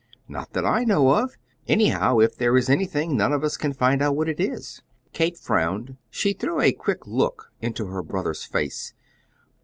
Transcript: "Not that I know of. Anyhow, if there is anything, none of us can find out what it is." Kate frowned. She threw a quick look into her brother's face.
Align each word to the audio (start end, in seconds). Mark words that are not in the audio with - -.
"Not 0.27 0.53
that 0.53 0.65
I 0.65 0.83
know 0.83 1.09
of. 1.11 1.37
Anyhow, 1.67 2.17
if 2.21 2.35
there 2.35 2.57
is 2.57 2.71
anything, 2.71 3.15
none 3.15 3.31
of 3.31 3.43
us 3.43 3.55
can 3.55 3.71
find 3.71 4.01
out 4.01 4.15
what 4.15 4.27
it 4.29 4.39
is." 4.39 4.81
Kate 5.13 5.37
frowned. 5.37 5.95
She 6.09 6.33
threw 6.33 6.59
a 6.59 6.71
quick 6.73 7.05
look 7.05 7.51
into 7.61 7.85
her 7.85 8.01
brother's 8.01 8.43
face. 8.43 8.95